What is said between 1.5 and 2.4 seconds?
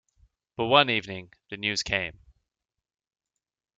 the news came.